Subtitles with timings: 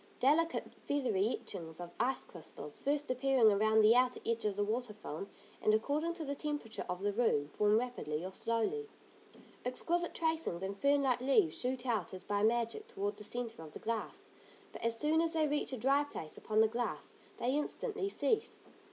[0.19, 4.93] Delicate, feathery etchings of ice crystals first appearing around the outer edge of the water
[4.95, 5.29] film,
[5.61, 8.89] and according to the temperature of the room, form rapidly or slowly.
[9.63, 13.73] Exquisite tracings, and fern like leaves shoot out as by magic toward the centre of
[13.73, 14.27] the glass,
[14.71, 18.59] but as soon as they reach a dry place upon the glass, they instantly cease.